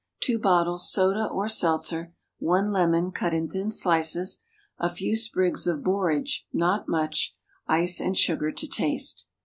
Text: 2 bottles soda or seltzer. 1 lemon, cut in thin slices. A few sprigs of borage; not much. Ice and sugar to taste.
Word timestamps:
2 0.21 0.39
bottles 0.39 0.91
soda 0.91 1.27
or 1.27 1.47
seltzer. 1.47 2.11
1 2.39 2.71
lemon, 2.71 3.11
cut 3.11 3.35
in 3.35 3.47
thin 3.47 3.69
slices. 3.69 4.43
A 4.79 4.89
few 4.89 5.15
sprigs 5.15 5.67
of 5.67 5.83
borage; 5.83 6.47
not 6.51 6.87
much. 6.89 7.35
Ice 7.67 8.01
and 8.01 8.17
sugar 8.17 8.51
to 8.51 8.65
taste. 8.65 9.27